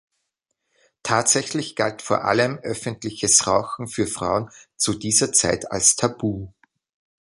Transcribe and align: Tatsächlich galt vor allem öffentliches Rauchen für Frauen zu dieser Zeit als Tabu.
Tatsächlich 1.03 1.75
galt 1.75 2.01
vor 2.01 2.25
allem 2.25 2.57
öffentliches 2.63 3.45
Rauchen 3.45 3.85
für 3.87 4.07
Frauen 4.07 4.49
zu 4.75 4.95
dieser 4.95 5.31
Zeit 5.31 5.71
als 5.71 5.95
Tabu. 5.95 6.47